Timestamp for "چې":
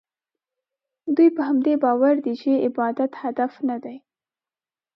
2.41-2.63